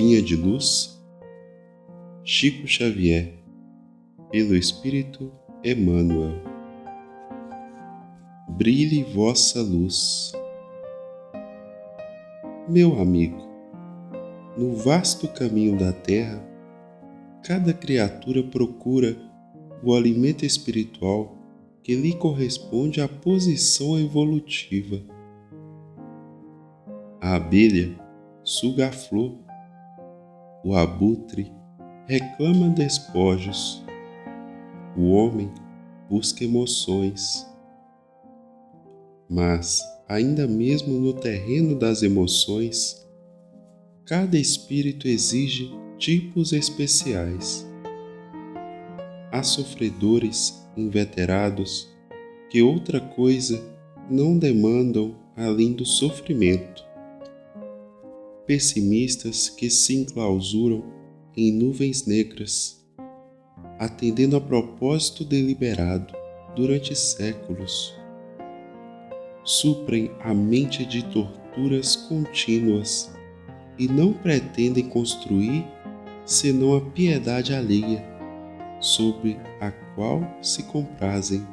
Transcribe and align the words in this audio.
Vinha 0.00 0.22
de 0.22 0.36
Luz, 0.36 0.96
Chico 2.22 2.68
Xavier, 2.68 3.34
pelo 4.30 4.54
Espírito 4.54 5.32
Emmanuel. 5.64 6.40
Brilhe 8.50 9.02
vossa 9.02 9.60
luz. 9.60 10.30
Meu 12.68 13.00
amigo, 13.00 13.42
no 14.56 14.76
vasto 14.76 15.26
caminho 15.26 15.76
da 15.76 15.92
terra, 15.92 16.48
cada 17.42 17.74
criatura 17.74 18.44
procura 18.44 19.16
o 19.82 19.92
alimento 19.92 20.46
espiritual 20.46 21.36
que 21.82 21.96
lhe 21.96 22.14
corresponde 22.14 23.00
à 23.00 23.08
posição 23.08 23.98
evolutiva. 23.98 25.02
A 27.20 27.34
abelha 27.34 27.98
suga 28.44 28.90
a 28.90 28.92
flor, 28.92 29.47
o 30.64 30.74
abutre 30.74 31.52
reclama 32.06 32.70
despojos, 32.70 33.84
o 34.96 35.10
homem 35.10 35.52
busca 36.08 36.42
emoções. 36.42 37.46
Mas, 39.28 39.82
ainda 40.08 40.48
mesmo 40.48 40.98
no 40.98 41.12
terreno 41.12 41.78
das 41.78 42.02
emoções, 42.02 43.06
cada 44.06 44.38
espírito 44.38 45.06
exige 45.06 45.70
tipos 45.98 46.52
especiais. 46.52 47.66
Há 49.30 49.42
sofredores 49.42 50.66
inveterados 50.76 51.88
que 52.50 52.62
outra 52.62 53.00
coisa 53.00 53.62
não 54.10 54.38
demandam 54.38 55.14
além 55.36 55.74
do 55.74 55.84
sofrimento. 55.84 56.87
Pessimistas 58.48 59.50
que 59.50 59.68
se 59.68 59.94
enclausuram 59.94 60.82
em 61.36 61.52
nuvens 61.52 62.06
negras, 62.06 62.82
atendendo 63.78 64.36
a 64.36 64.40
propósito 64.40 65.22
deliberado 65.22 66.14
durante 66.56 66.96
séculos. 66.96 67.94
Suprem 69.44 70.10
a 70.20 70.32
mente 70.32 70.86
de 70.86 71.04
torturas 71.04 71.94
contínuas 71.94 73.12
e 73.78 73.86
não 73.86 74.14
pretendem 74.14 74.88
construir 74.88 75.66
senão 76.24 76.74
a 76.74 76.80
piedade 76.80 77.52
alheia, 77.52 78.02
sobre 78.80 79.36
a 79.60 79.70
qual 79.94 80.22
se 80.40 80.62
comprazem. 80.62 81.46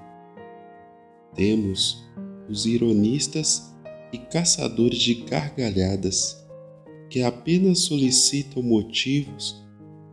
Temos 1.33 2.05
os 2.47 2.65
ironistas 2.65 3.75
e 4.13 4.17
caçadores 4.17 4.99
de 4.99 5.15
gargalhadas, 5.25 6.44
que 7.15 7.23
apenas 7.23 7.79
solicitam 7.79 8.61
motivos 8.61 9.65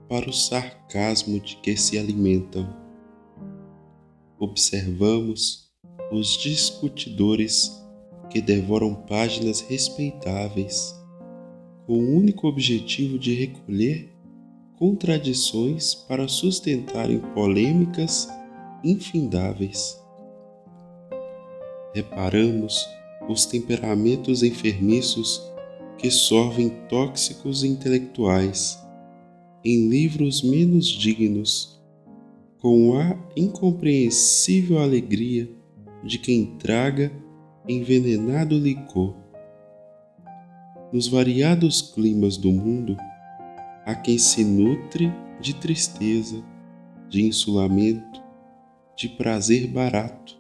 para 0.08 0.31
o 0.31 0.33
sarcasmo 0.33 1.41
de 1.41 1.56
que 1.56 1.77
se 1.77 1.98
alimentam. 1.98 2.72
Observamos 4.39 5.69
os 6.12 6.39
discutidores 6.41 7.72
que 8.31 8.41
devoram 8.41 8.94
páginas 8.94 9.61
respeitáveis 9.62 10.94
com 11.89 11.94
o 11.94 12.17
único 12.19 12.47
objetivo 12.47 13.19
de 13.19 13.34
recolher 13.34 14.16
contradições 14.78 15.97
para 15.97 16.28
sustentarem 16.28 17.19
polêmicas 17.34 18.28
infindáveis. 18.84 20.00
Reparamos 21.92 22.81
os 23.28 23.44
temperamentos 23.44 24.44
enfermiços 24.44 25.52
que 26.03 26.11
sorvem 26.11 26.69
tóxicos 26.89 27.62
intelectuais 27.62 28.77
em 29.64 29.89
livros 29.89 30.42
menos 30.42 30.89
dignos, 30.89 31.81
com 32.59 32.99
a 32.99 33.16
incompreensível 33.37 34.81
alegria 34.81 35.49
de 36.03 36.19
quem 36.19 36.56
traga 36.59 37.12
envenenado 37.69 38.59
licor. 38.59 39.15
Nos 40.93 41.06
variados 41.06 41.81
climas 41.81 42.37
do 42.37 42.50
mundo, 42.50 42.97
há 43.87 43.94
quem 43.94 44.19
se 44.19 44.43
nutre 44.43 45.09
de 45.41 45.54
tristeza, 45.54 46.43
de 47.09 47.22
insulamento, 47.22 48.21
de 48.97 49.09
prazer 49.09 49.69
barato, 49.69 50.37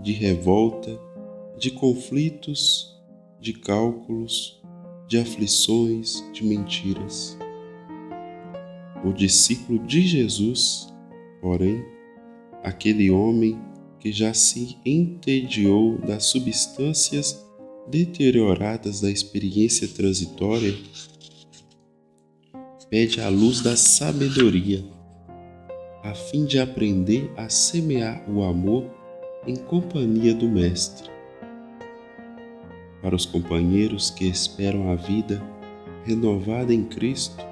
de 0.00 0.12
revolta, 0.12 0.98
de 1.58 1.70
conflitos, 1.70 2.98
de 3.38 3.52
cálculos, 3.52 4.59
de 5.10 5.18
aflições, 5.18 6.22
de 6.32 6.44
mentiras. 6.44 7.36
O 9.04 9.12
discípulo 9.12 9.80
de 9.80 10.02
Jesus, 10.02 10.86
porém, 11.40 11.84
aquele 12.62 13.10
homem 13.10 13.58
que 13.98 14.12
já 14.12 14.32
se 14.32 14.78
entediou 14.86 15.98
das 15.98 16.26
substâncias 16.26 17.44
deterioradas 17.88 19.00
da 19.00 19.10
experiência 19.10 19.88
transitória, 19.88 20.78
pede 22.88 23.20
a 23.20 23.28
luz 23.28 23.60
da 23.60 23.76
sabedoria, 23.76 24.84
a 26.04 26.14
fim 26.14 26.44
de 26.44 26.60
aprender 26.60 27.32
a 27.36 27.48
semear 27.48 28.24
o 28.30 28.44
amor 28.44 28.88
em 29.44 29.56
companhia 29.56 30.32
do 30.32 30.48
Mestre. 30.48 31.10
Para 33.02 33.16
os 33.16 33.24
companheiros 33.24 34.10
que 34.10 34.26
esperam 34.26 34.90
a 34.90 34.94
vida 34.94 35.42
renovada 36.04 36.72
em 36.72 36.84
Cristo, 36.84 37.44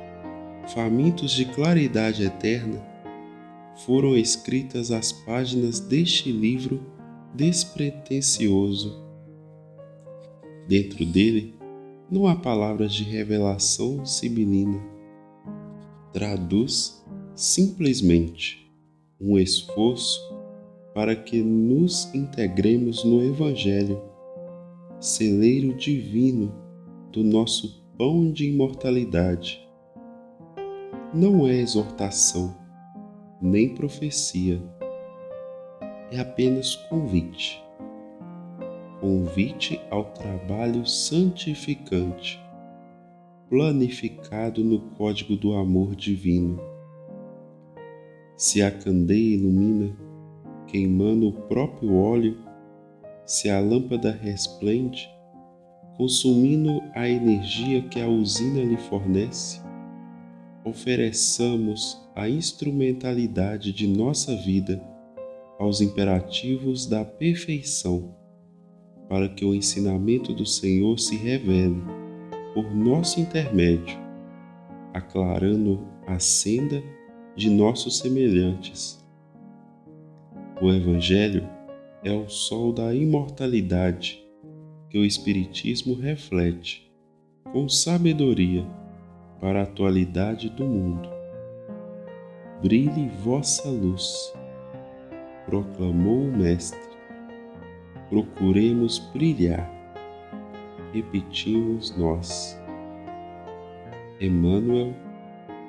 famintos 0.74 1.32
de 1.32 1.44
claridade 1.46 2.24
eterna, 2.24 2.82
foram 3.86 4.16
escritas 4.16 4.90
as 4.90 5.12
páginas 5.12 5.80
deste 5.80 6.32
livro 6.32 6.80
despretensioso. 7.34 9.02
Dentro 10.66 11.04
dele 11.06 11.54
não 12.10 12.26
há 12.26 12.34
palavras 12.34 12.92
de 12.92 13.04
revelação 13.04 14.04
sibilina. 14.04 14.82
Traduz 16.12 17.04
simplesmente 17.34 18.68
um 19.20 19.38
esforço 19.38 20.20
para 20.94 21.14
que 21.14 21.40
nos 21.42 22.12
integremos 22.14 23.04
no 23.04 23.22
Evangelho, 23.22 24.02
celeiro 25.00 25.74
divino 25.74 26.54
do 27.12 27.22
nosso 27.24 27.84
pão 27.96 28.30
de 28.30 28.48
imortalidade. 28.48 29.66
Não 31.14 31.46
é 31.46 31.54
exortação, 31.54 32.56
nem 33.40 33.74
profecia, 33.74 34.62
é 36.10 36.18
apenas 36.18 36.74
convite 36.74 37.62
convite 39.00 39.80
ao 39.90 40.04
trabalho 40.06 40.84
santificante, 40.86 42.40
planificado 43.48 44.64
no 44.64 44.80
código 44.96 45.36
do 45.36 45.54
amor 45.54 45.94
divino. 45.94 46.60
Se 48.36 48.62
a 48.62 48.70
candeia 48.70 49.36
ilumina, 49.36 49.96
queimando 50.66 51.28
o 51.28 51.32
próprio 51.32 51.94
óleo, 51.96 52.38
se 53.28 53.50
a 53.50 53.60
lâmpada 53.60 54.10
resplende, 54.10 55.06
consumindo 55.98 56.82
a 56.94 57.06
energia 57.06 57.82
que 57.82 58.00
a 58.00 58.08
usina 58.08 58.64
lhe 58.64 58.78
fornece, 58.78 59.60
ofereçamos 60.64 62.00
a 62.16 62.26
instrumentalidade 62.26 63.70
de 63.70 63.86
nossa 63.86 64.34
vida 64.34 64.82
aos 65.58 65.82
imperativos 65.82 66.86
da 66.86 67.04
perfeição 67.04 68.14
para 69.10 69.28
que 69.28 69.44
o 69.44 69.54
ensinamento 69.54 70.32
do 70.32 70.46
Senhor 70.46 70.98
se 70.98 71.14
revele 71.14 71.82
por 72.54 72.74
nosso 72.74 73.20
intermédio, 73.20 73.98
aclarando 74.94 75.86
a 76.06 76.18
senda 76.18 76.82
de 77.36 77.50
nossos 77.50 77.98
semelhantes. 77.98 79.06
O 80.62 80.72
Evangelho 80.72 81.57
é 82.08 82.12
o 82.12 82.28
sol 82.28 82.72
da 82.72 82.94
imortalidade 82.94 84.22
que 84.90 84.98
o 84.98 85.04
Espiritismo 85.04 85.94
reflete 85.94 86.90
com 87.52 87.68
sabedoria 87.68 88.66
para 89.40 89.60
a 89.60 89.64
atualidade 89.64 90.48
do 90.50 90.64
mundo. 90.64 91.08
Brilhe 92.62 93.08
vossa 93.22 93.68
luz, 93.68 94.32
proclamou 95.46 96.24
o 96.24 96.36
Mestre 96.36 96.88
procuremos 98.08 98.98
brilhar. 98.98 99.70
Repetimos 100.92 101.96
nós. 101.96 102.58
Emmanuel, 104.20 104.94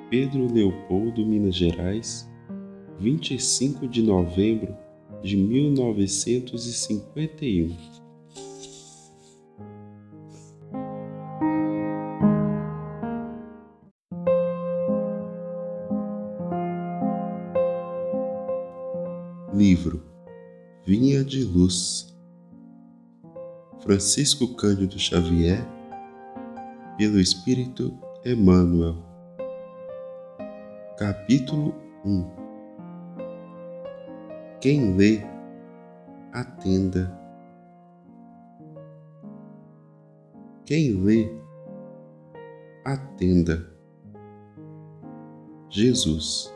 Pedro 0.08 0.52
Leopoldo, 0.52 1.24
Minas 1.24 1.54
Gerais, 1.54 2.28
25 2.98 3.86
de 3.86 4.02
novembro 4.02 4.76
de 5.22 5.36
1951. 5.36 7.76
Livro 19.52 20.02
Vinha 20.86 21.24
de 21.24 21.42
Luz. 21.44 22.08
Francisco 23.80 24.54
Cândido 24.56 24.98
Xavier 24.98 25.62
pelo 26.96 27.20
Espírito 27.20 27.92
Emmanuel. 28.24 28.96
Capítulo 30.98 31.74
1 32.04 32.39
quem 34.60 34.94
lê, 34.94 35.22
atenda. 36.34 37.18
Quem 40.66 41.02
lê, 41.02 41.30
atenda. 42.84 43.72
Jesus. 45.70 46.54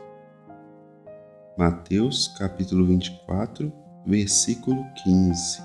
Mateus 1.57 2.27
capítulo 2.37 2.85
24, 2.85 3.73
versículo 4.05 4.85
15. 5.03 5.63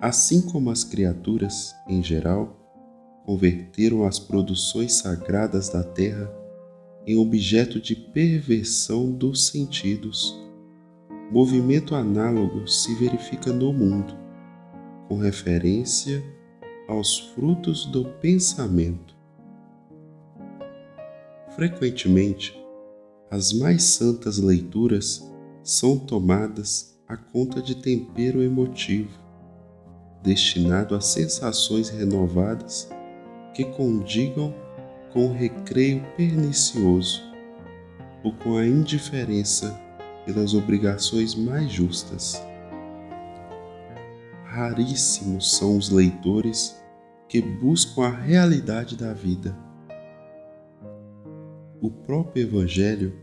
Assim 0.00 0.40
como 0.40 0.70
as 0.70 0.84
criaturas, 0.84 1.74
em 1.88 2.00
geral, 2.00 2.56
converteram 3.24 4.06
as 4.06 4.20
produções 4.20 4.92
sagradas 4.92 5.68
da 5.68 5.82
terra 5.82 6.45
em 7.06 7.16
objeto 7.16 7.80
de 7.80 7.94
perversão 7.94 9.12
dos 9.12 9.46
sentidos, 9.46 10.36
movimento 11.30 11.94
análogo 11.94 12.66
se 12.66 12.94
verifica 12.96 13.52
no 13.52 13.72
mundo, 13.72 14.12
com 15.08 15.18
referência 15.18 16.20
aos 16.88 17.18
frutos 17.18 17.86
do 17.86 18.04
pensamento. 18.20 19.14
Frequentemente, 21.54 22.60
as 23.30 23.52
mais 23.52 23.84
santas 23.84 24.38
leituras 24.38 25.32
são 25.62 25.98
tomadas 25.98 26.98
a 27.06 27.16
conta 27.16 27.62
de 27.62 27.76
tempero 27.76 28.42
emotivo, 28.42 29.16
destinado 30.24 30.94
a 30.96 31.00
sensações 31.00 31.88
renovadas 31.88 32.90
que 33.54 33.64
condigam 33.64 34.52
com 35.16 35.32
recreio 35.32 36.04
pernicioso 36.14 37.22
ou 38.22 38.34
com 38.34 38.58
a 38.58 38.66
indiferença 38.66 39.80
pelas 40.26 40.52
obrigações 40.52 41.34
mais 41.34 41.72
justas. 41.72 42.38
Raríssimos 44.44 45.56
são 45.56 45.78
os 45.78 45.88
leitores 45.88 46.76
que 47.26 47.40
buscam 47.40 48.02
a 48.02 48.10
realidade 48.10 48.96
da 48.96 49.14
vida 49.14 49.56
o 51.80 51.90
próprio 51.90 52.42
Evangelho 52.42 53.14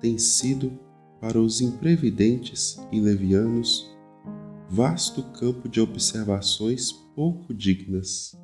tem 0.00 0.18
sido, 0.18 0.78
para 1.20 1.40
os 1.40 1.60
imprevidentes 1.60 2.78
e 2.92 3.00
levianos, 3.00 3.96
vasto 4.68 5.22
campo 5.32 5.68
de 5.68 5.80
observações 5.80 6.92
pouco 7.14 7.52
dignas. 7.52 8.36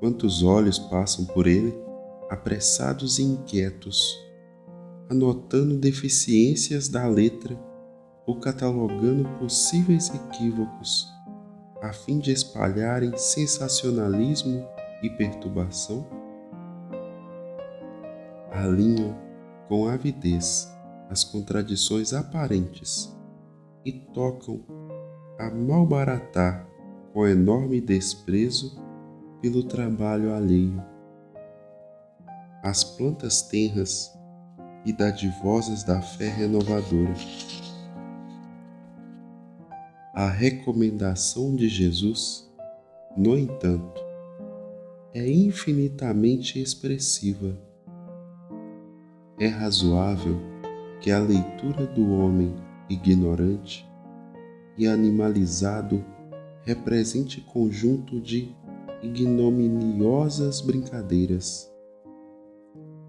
Quantos 0.00 0.42
olhos 0.42 0.78
passam 0.78 1.24
por 1.26 1.46
ele, 1.46 1.72
apressados 2.28 3.18
e 3.18 3.22
inquietos, 3.22 4.18
anotando 5.08 5.76
deficiências 5.76 6.88
da 6.88 7.06
letra 7.06 7.56
ou 8.26 8.40
catalogando 8.40 9.28
possíveis 9.38 10.08
equívocos, 10.12 11.06
a 11.82 11.92
fim 11.92 12.18
de 12.18 12.32
espalharem 12.32 13.16
sensacionalismo 13.16 14.66
e 15.02 15.10
perturbação? 15.10 16.20
alinham 18.60 19.16
com 19.68 19.86
avidez 19.86 20.68
as 21.08 21.24
contradições 21.24 22.12
aparentes 22.12 23.16
e 23.84 23.92
tocam 23.92 24.60
a 25.38 25.50
malbaratar 25.50 26.68
com 27.12 27.26
enorme 27.26 27.80
desprezo 27.80 28.78
pelo 29.40 29.62
trabalho 29.62 30.32
alheio. 30.32 30.82
As 32.62 32.84
plantas 32.84 33.42
tenras 33.42 34.12
e 34.84 34.92
dadivosas 34.92 35.82
da 35.82 36.00
fé 36.00 36.28
renovadora. 36.28 37.14
A 40.14 40.28
recomendação 40.28 41.54
de 41.56 41.68
Jesus, 41.68 42.50
no 43.16 43.38
entanto, 43.38 44.02
é 45.14 45.30
infinitamente 45.30 46.60
expressiva 46.60 47.56
é 49.40 49.46
razoável 49.46 50.38
que 51.00 51.10
a 51.10 51.18
leitura 51.18 51.86
do 51.86 52.12
homem 52.12 52.54
ignorante 52.90 53.88
e 54.76 54.86
animalizado 54.86 56.04
represente 56.62 57.40
conjunto 57.40 58.20
de 58.20 58.54
ignominiosas 59.02 60.60
brincadeiras. 60.60 61.70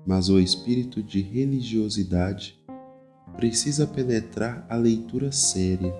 Mas 0.06 0.30
o 0.30 0.40
espírito 0.40 1.04
de 1.04 1.22
religiosidade 1.22 2.60
precisa 3.36 3.86
penetrar 3.86 4.66
a 4.70 4.76
leitura 4.76 5.32
séria, 5.32 5.94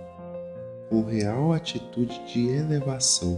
com 0.90 1.04
real 1.04 1.54
atitude 1.54 2.22
de 2.26 2.48
elevação. 2.48 3.36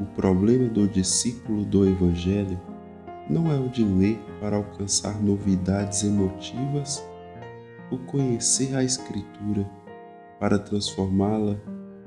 O 0.00 0.04
problema 0.14 0.68
do 0.68 0.86
discípulo 0.86 1.64
do 1.64 1.88
Evangelho 1.88 2.60
não 3.28 3.50
é 3.50 3.58
o 3.58 3.68
de 3.68 3.84
ler 3.84 4.18
para 4.40 4.56
alcançar 4.56 5.20
novidades 5.20 6.04
emotivas 6.04 7.04
ou 7.90 7.98
conhecer 7.98 8.76
a 8.76 8.84
Escritura 8.84 9.68
para 10.38 10.58
transformá-la 10.58 11.58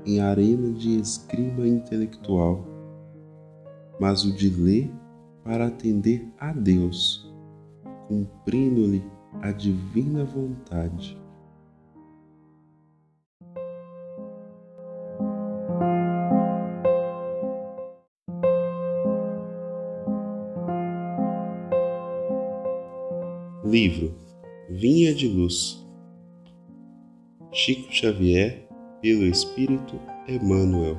em 0.04 0.20
arena 0.20 0.72
de 0.72 0.98
esgrima 0.98 1.66
intelectual, 1.66 2.66
mas 4.00 4.24
o 4.24 4.32
de 4.34 4.48
ler 4.48 4.90
para 5.44 5.66
atender 5.66 6.26
a 6.38 6.52
Deus, 6.52 7.30
cumprindo-lhe 8.08 9.02
a 9.40 9.52
divina 9.52 10.24
vontade. 10.24 11.20
Livro 23.64 24.14
Vinha 24.68 25.14
de 25.14 25.28
Luz 25.28 25.82
Chico 27.52 27.92
Xavier, 27.92 28.61
pelo 29.02 29.26
Espírito 29.26 29.98
Emmanuel. 30.28 30.96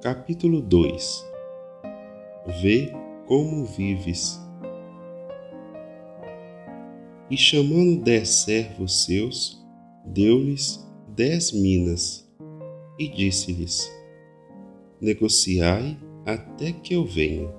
Capítulo 0.00 0.62
2 0.62 1.28
Vê 2.62 2.92
como 3.26 3.64
vives. 3.64 4.40
E 7.28 7.36
chamando 7.36 8.00
dez 8.02 8.28
servos 8.28 9.04
seus, 9.04 9.60
deu-lhes 10.04 10.88
dez 11.08 11.50
minas, 11.52 12.28
e 12.98 13.08
disse-lhes: 13.08 13.92
Negociai 15.00 15.98
até 16.24 16.72
que 16.72 16.94
eu 16.94 17.04
venha. 17.04 17.52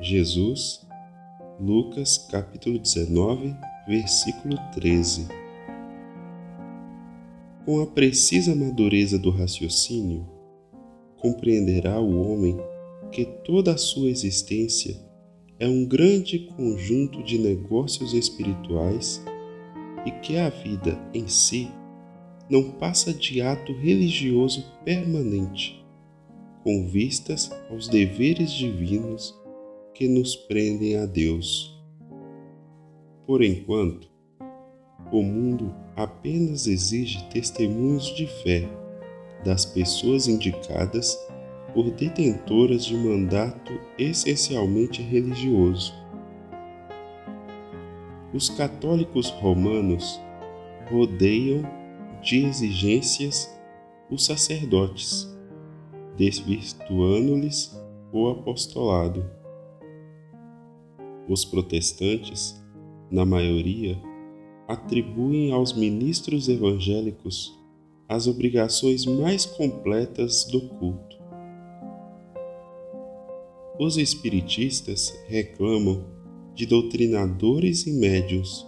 Jesus 0.00 0.84
Lucas 1.60 2.18
capítulo 2.30 2.80
19, 2.80 3.54
versículo 3.86 4.56
13. 4.74 5.41
Com 7.64 7.80
a 7.80 7.86
precisa 7.86 8.56
madureza 8.56 9.16
do 9.16 9.30
raciocínio, 9.30 10.28
compreenderá 11.16 12.00
o 12.00 12.20
homem 12.20 12.56
que 13.12 13.24
toda 13.24 13.72
a 13.72 13.76
sua 13.76 14.10
existência 14.10 15.00
é 15.60 15.68
um 15.68 15.84
grande 15.84 16.40
conjunto 16.56 17.22
de 17.22 17.38
negócios 17.38 18.14
espirituais 18.14 19.24
e 20.04 20.10
que 20.10 20.36
a 20.38 20.50
vida 20.50 20.98
em 21.14 21.28
si 21.28 21.70
não 22.50 22.72
passa 22.72 23.14
de 23.14 23.40
ato 23.40 23.72
religioso 23.72 24.66
permanente, 24.84 25.86
com 26.64 26.88
vistas 26.88 27.48
aos 27.70 27.86
deveres 27.86 28.50
divinos 28.50 29.40
que 29.94 30.08
nos 30.08 30.34
prendem 30.34 30.96
a 30.96 31.06
Deus. 31.06 31.80
Por 33.24 33.40
enquanto, 33.40 34.11
o 35.12 35.22
mundo 35.22 35.74
apenas 35.94 36.66
exige 36.66 37.22
testemunhos 37.28 38.06
de 38.16 38.26
fé 38.26 38.68
das 39.44 39.64
pessoas 39.64 40.26
indicadas 40.26 41.16
por 41.74 41.90
detentoras 41.90 42.84
de 42.84 42.96
mandato 42.96 43.72
essencialmente 43.98 45.02
religioso. 45.02 45.92
Os 48.32 48.48
católicos 48.48 49.28
romanos 49.28 50.18
rodeiam 50.90 51.62
de 52.22 52.46
exigências 52.46 53.48
os 54.10 54.24
sacerdotes, 54.24 55.28
desvirtuando-lhes 56.16 57.78
o 58.12 58.28
apostolado 58.28 59.24
os 61.28 61.44
protestantes 61.44 62.62
na 63.10 63.24
maioria, 63.24 63.98
atribuem 64.68 65.52
aos 65.52 65.72
ministros 65.72 66.48
evangélicos 66.48 67.58
as 68.08 68.26
obrigações 68.26 69.06
mais 69.06 69.46
completas 69.46 70.44
do 70.44 70.60
culto. 70.68 71.16
Os 73.78 73.96
espiritistas 73.96 75.12
reclamam 75.26 76.04
de 76.54 76.66
doutrinadores 76.66 77.86
e 77.86 77.92
médios 77.92 78.66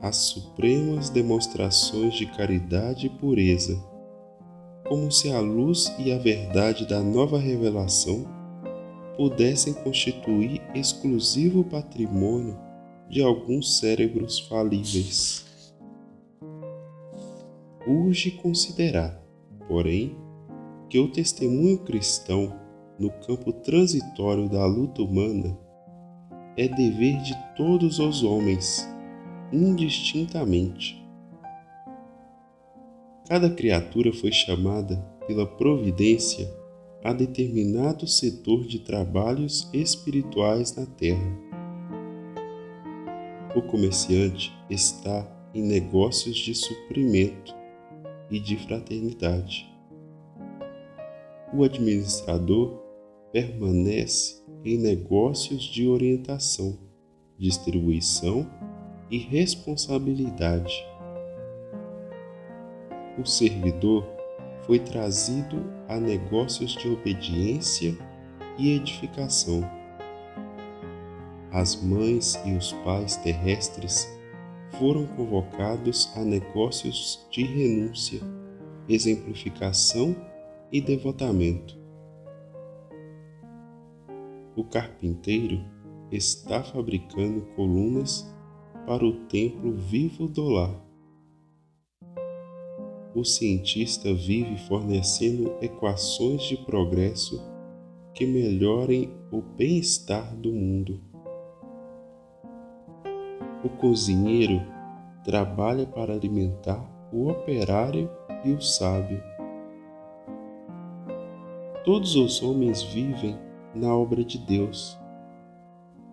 as 0.00 0.16
supremas 0.16 1.10
demonstrações 1.10 2.14
de 2.14 2.26
caridade 2.26 3.06
e 3.06 3.10
pureza, 3.10 3.76
como 4.86 5.10
se 5.10 5.28
a 5.30 5.40
luz 5.40 5.92
e 5.98 6.12
a 6.12 6.18
verdade 6.18 6.86
da 6.86 7.02
nova 7.02 7.38
revelação 7.38 8.24
pudessem 9.16 9.74
constituir 9.74 10.62
exclusivo 10.72 11.64
patrimônio 11.64 12.67
de 13.08 13.22
alguns 13.22 13.78
cérebros 13.78 14.38
falíveis. 14.40 15.46
Urge 17.86 18.32
considerar, 18.32 19.22
porém, 19.66 20.16
que 20.90 20.98
o 20.98 21.10
testemunho 21.10 21.78
cristão 21.78 22.54
no 22.98 23.10
campo 23.10 23.52
transitório 23.52 24.48
da 24.48 24.66
luta 24.66 25.02
humana 25.02 25.56
é 26.56 26.66
dever 26.68 27.22
de 27.22 27.34
todos 27.56 27.98
os 27.98 28.22
homens, 28.22 28.86
indistintamente. 29.52 30.98
Cada 33.28 33.48
criatura 33.48 34.12
foi 34.12 34.32
chamada 34.32 34.96
pela 35.26 35.46
providência 35.46 36.50
a 37.04 37.12
determinado 37.12 38.06
setor 38.06 38.66
de 38.66 38.80
trabalhos 38.80 39.68
espirituais 39.72 40.74
na 40.74 40.84
terra. 40.84 41.47
O 43.58 43.62
comerciante 43.62 44.56
está 44.70 45.26
em 45.52 45.64
negócios 45.64 46.36
de 46.36 46.54
suprimento 46.54 47.52
e 48.30 48.38
de 48.38 48.56
fraternidade. 48.56 49.68
O 51.52 51.64
administrador 51.64 52.80
permanece 53.32 54.44
em 54.64 54.78
negócios 54.78 55.64
de 55.64 55.88
orientação, 55.88 56.78
distribuição 57.36 58.48
e 59.10 59.18
responsabilidade. 59.18 60.72
O 63.18 63.26
servidor 63.26 64.06
foi 64.66 64.78
trazido 64.78 65.64
a 65.88 65.98
negócios 65.98 66.76
de 66.76 66.88
obediência 66.88 67.98
e 68.56 68.70
edificação 68.76 69.68
as 71.52 71.76
mães 71.82 72.38
e 72.44 72.52
os 72.52 72.72
pais 72.84 73.16
terrestres 73.16 74.08
foram 74.78 75.06
convocados 75.06 76.10
a 76.16 76.20
negócios 76.20 77.26
de 77.30 77.42
renúncia, 77.42 78.20
exemplificação 78.88 80.14
e 80.70 80.80
devotamento. 80.80 81.78
O 84.54 84.64
carpinteiro 84.64 85.64
está 86.10 86.62
fabricando 86.62 87.42
colunas 87.54 88.28
para 88.86 89.04
o 89.04 89.26
templo 89.26 89.72
vivo 89.74 90.26
do 90.26 90.48
lar. 90.48 90.88
O 93.14 93.24
cientista 93.24 94.12
vive 94.14 94.56
fornecendo 94.68 95.54
equações 95.60 96.42
de 96.42 96.56
progresso 96.58 97.42
que 98.14 98.26
melhorem 98.26 99.12
o 99.30 99.40
bem-estar 99.40 100.36
do 100.36 100.52
mundo. 100.52 101.07
O 103.68 103.70
cozinheiro 103.76 104.62
trabalha 105.22 105.84
para 105.84 106.14
alimentar 106.14 106.82
o 107.12 107.28
operário 107.28 108.10
e 108.42 108.50
o 108.50 108.62
sábio. 108.62 109.22
Todos 111.84 112.16
os 112.16 112.42
homens 112.42 112.82
vivem 112.82 113.38
na 113.74 113.94
obra 113.94 114.24
de 114.24 114.38
Deus, 114.38 114.98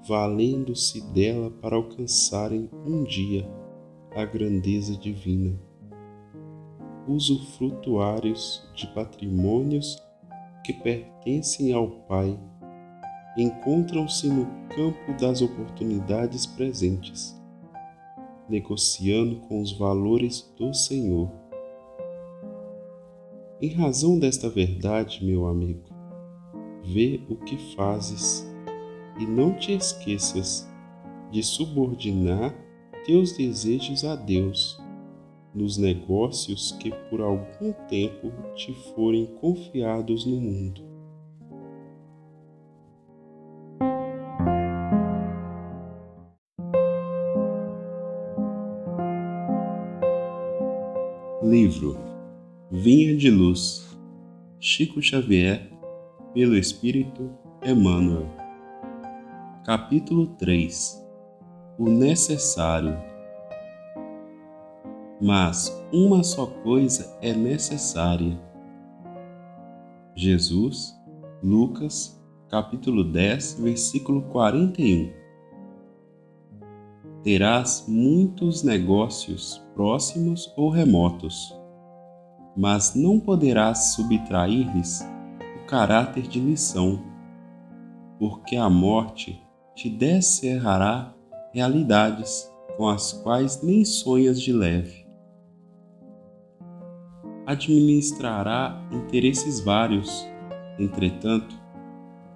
valendo-se 0.05 0.99
dela 1.13 1.49
para 1.49 1.77
alcançarem 1.77 2.69
um 2.85 3.05
dia 3.05 3.49
a 4.13 4.25
grandeza 4.25 4.97
divina. 4.97 5.57
Usufrutuários 7.07 8.69
de 8.75 8.85
patrimônios 8.87 9.97
que 10.65 10.73
pertencem 10.73 11.71
ao 11.71 11.89
Pai 12.01 12.37
encontram-se 13.37 14.27
no 14.27 14.45
campo 14.75 15.13
das 15.19 15.41
oportunidades 15.41 16.45
presentes, 16.45 17.34
negociando 18.49 19.37
com 19.47 19.61
os 19.61 19.71
valores 19.71 20.53
do 20.57 20.73
Senhor. 20.73 21.31
Em 23.61 23.69
razão 23.69 24.19
desta 24.19 24.49
verdade, 24.49 25.25
meu 25.25 25.47
amigo, 25.47 25.89
vê 26.83 27.21
o 27.29 27.35
que 27.35 27.57
fazes 27.75 28.45
e 29.19 29.25
não 29.25 29.53
te 29.53 29.73
esqueças 29.73 30.69
de 31.31 31.41
subordinar 31.41 32.53
teus 33.05 33.37
desejos 33.37 34.03
a 34.03 34.15
Deus 34.15 34.79
nos 35.53 35.77
negócios 35.77 36.73
que 36.73 36.91
por 37.09 37.21
algum 37.21 37.71
tempo 37.87 38.31
te 38.55 38.73
forem 38.93 39.25
confiados 39.25 40.25
no 40.25 40.35
mundo. 40.35 40.94
Livro 51.45 51.95
Vinha 52.71 53.15
de 53.15 53.29
Luz 53.29 53.95
Chico 54.59 54.99
Xavier 54.99 55.71
pelo 56.33 56.57
Espírito 56.57 57.29
Emmanuel. 57.63 58.27
Capítulo 59.63 60.25
3 60.37 61.05
O 61.77 61.87
necessário. 61.87 62.97
Mas 65.21 65.71
uma 65.93 66.23
só 66.23 66.47
coisa 66.47 67.15
é 67.21 67.31
necessária. 67.31 68.41
Jesus, 70.15 70.99
Lucas, 71.43 72.19
capítulo 72.49 73.03
10, 73.03 73.59
versículo 73.59 74.23
41 74.23 75.25
terás 77.25 77.85
muitos 77.87 78.61
negócios 78.61 79.64
próximos 79.75 80.51
ou 80.55 80.69
remotos, 80.69 81.53
mas 82.55 82.95
não 82.95 83.19
poderás 83.19 83.93
subtrair-lhes 83.93 85.05
o 85.61 85.65
caráter 85.67 86.23
de 86.23 86.39
lição, 86.39 87.03
porque 88.17 88.55
a 88.55 88.69
morte 88.69 89.39
te 89.75 89.89
descerrará 89.89 91.13
realidades 91.53 92.49
com 92.77 92.87
as 92.87 93.11
quais 93.11 93.61
nem 93.61 93.83
sonhas 93.83 94.41
de 94.41 94.53
leve. 94.53 95.05
Administrará 97.45 98.81
interesses 98.91 99.59
vários, 99.59 100.25
entretanto, 100.79 101.53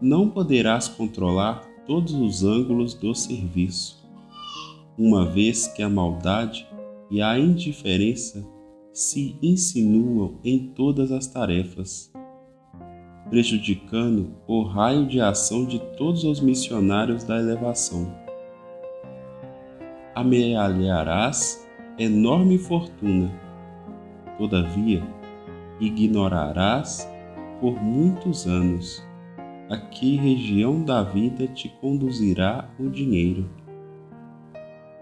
não 0.01 0.29
poderás 0.29 0.89
controlar 0.89 1.61
todos 1.87 2.13
os 2.13 2.43
ângulos 2.43 2.93
do 2.93 3.15
serviço 3.15 3.99
uma 4.99 5.25
vez 5.25 5.65
que 5.65 5.81
a 5.81 5.89
maldade 5.89 6.67
e 7.09 7.21
a 7.21 7.37
indiferença 7.37 8.45
se 8.93 9.37
insinuam 9.41 10.39
em 10.43 10.69
todas 10.73 11.11
as 11.11 11.27
tarefas, 11.27 12.11
prejudicando 13.29 14.35
o 14.47 14.63
raio 14.63 15.07
de 15.07 15.21
ação 15.21 15.65
de 15.65 15.79
todos 15.97 16.23
os 16.23 16.39
missionários 16.39 17.23
da 17.23 17.37
elevação. 17.37 18.13
Amealharás 20.15 21.67
enorme 21.97 22.57
fortuna, 22.57 23.31
todavia 24.37 25.01
ignorarás 25.79 27.09
por 27.61 27.81
muitos 27.81 28.45
anos 28.45 29.03
a 29.69 29.77
que 29.77 30.15
região 30.15 30.83
da 30.83 31.03
vida 31.03 31.47
te 31.47 31.69
conduzirá 31.79 32.69
o 32.79 32.89
dinheiro 32.89 33.49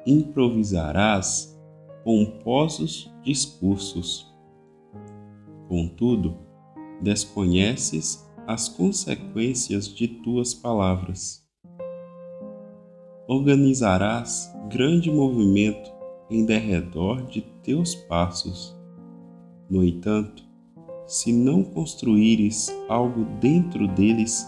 improvisarás 0.07 1.56
pomposos 2.07 3.13
discursos. 3.21 4.33
Contudo, 5.67 6.37
desconheces 7.01 8.25
as 8.47 8.69
consequências 8.69 9.93
de 9.93 10.07
tuas 10.07 10.53
palavras. 10.53 11.45
Organizarás 13.27 14.49
grande 14.69 15.11
movimento 15.11 15.91
em 16.29 16.45
derredor 16.45 17.25
de 17.25 17.41
teus 17.61 17.93
passos. 17.93 18.73
No 19.69 19.83
entanto, 19.83 20.45
se 21.05 21.33
não 21.33 21.61
construíres 21.61 22.73
algo 22.87 23.25
dentro 23.41 23.85
deles 23.85 24.47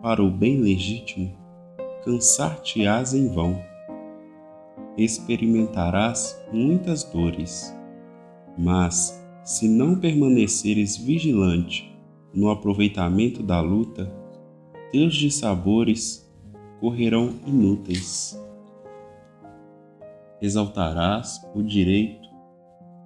para 0.00 0.22
o 0.22 0.30
bem 0.30 0.60
legítimo, 0.60 1.36
cansar-te-ás 2.04 3.14
em 3.14 3.26
vão 3.34 3.73
experimentarás 4.96 6.40
muitas 6.52 7.04
dores. 7.04 7.76
Mas, 8.56 9.20
se 9.44 9.68
não 9.68 9.98
permaneceres 9.98 10.96
vigilante 10.96 11.94
no 12.32 12.50
aproveitamento 12.50 13.42
da 13.42 13.60
luta, 13.60 14.12
teus 14.92 15.14
dissabores 15.14 16.24
correrão 16.80 17.34
inúteis. 17.46 18.40
Exaltarás 20.40 21.40
o 21.54 21.62
direito 21.62 22.28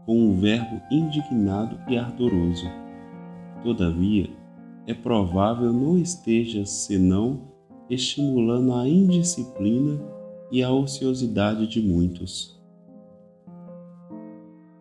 com 0.04 0.18
um 0.18 0.40
verbo 0.40 0.80
indignado 0.90 1.78
e 1.88 1.97
ardoroso. 1.97 2.66
Todavia, 3.62 4.30
é 4.87 4.95
provável 4.95 5.73
não 5.73 5.99
estejas 5.99 6.71
senão 6.71 7.42
estimulando 7.90 8.75
a 8.75 8.88
indisciplina 8.88 10.17
e 10.50 10.62
a 10.62 10.71
ociosidade 10.71 11.67
de 11.67 11.81
muitos. 11.81 12.59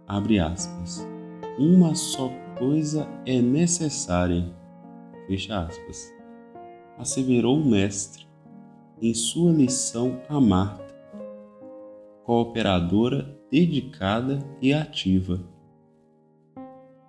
Abre 0.07 0.39
aspas. 0.39 1.05
Uma 1.59 1.95
só 1.95 2.31
coisa 2.57 3.07
é 3.25 3.41
necessária. 3.41 4.45
Fecha 5.27 5.59
aspas. 5.65 6.13
Asseverou 6.97 7.57
o 7.57 7.65
mestre 7.65 8.25
em 9.01 9.13
sua 9.13 9.51
lição 9.51 10.19
a 10.27 10.39
Marta, 10.39 10.95
cooperadora 12.23 13.37
dedicada 13.51 14.39
e 14.61 14.73
ativa. 14.73 15.39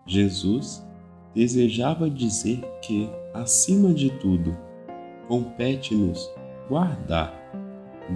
Jesus 0.07 0.87
desejava 1.35 2.11
dizer 2.11 2.61
que, 2.83 3.09
acima 3.33 3.93
de 3.93 4.11
tudo, 4.19 4.57
compete-nos 5.29 6.31
guardar 6.69 7.33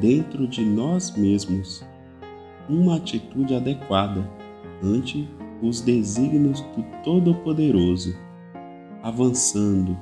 dentro 0.00 0.46
de 0.46 0.64
nós 0.64 1.16
mesmos 1.16 1.84
uma 2.68 2.96
atitude 2.96 3.54
adequada 3.54 4.28
ante 4.82 5.28
os 5.62 5.80
desígnios 5.80 6.60
do 6.60 6.84
Todo-Poderoso, 7.04 8.16
avançando 9.02 9.96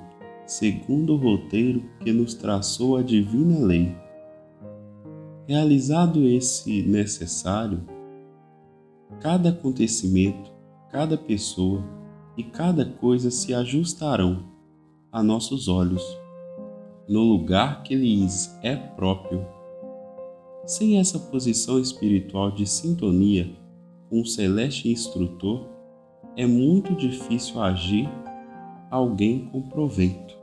segundo 0.46 1.14
o 1.14 1.16
roteiro 1.16 1.84
que 2.00 2.12
nos 2.12 2.34
traçou 2.34 2.96
a 2.96 3.02
divina 3.02 3.58
lei. 3.58 3.94
Realizado 5.46 6.26
esse 6.26 6.82
necessário, 6.82 7.82
cada 9.20 9.50
acontecimento, 9.50 10.50
cada 10.90 11.16
pessoa 11.16 11.84
e 12.36 12.42
cada 12.42 12.84
coisa 12.84 13.30
se 13.30 13.52
ajustarão 13.52 14.44
a 15.12 15.22
nossos 15.22 15.68
olhos, 15.68 16.02
no 17.08 17.20
lugar 17.20 17.82
que 17.82 17.94
lhes 17.94 18.56
é 18.62 18.76
próprio. 18.76 19.59
Sem 20.70 21.00
essa 21.00 21.18
posição 21.18 21.80
espiritual 21.80 22.52
de 22.52 22.64
sintonia 22.64 23.50
com 24.08 24.20
o 24.20 24.24
celeste 24.24 24.88
instrutor, 24.88 25.68
é 26.36 26.46
muito 26.46 26.94
difícil 26.94 27.60
agir 27.60 28.08
alguém 28.88 29.46
com 29.46 29.62
proveito. 29.62 30.38